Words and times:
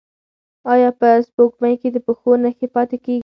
ایا 0.73 0.89
په 0.99 1.09
سپوږمۍ 1.27 1.73
کې 1.81 1.89
د 1.91 1.97
پښو 2.05 2.31
نښې 2.43 2.67
پاتې 2.75 2.97
کیږي؟ 3.03 3.19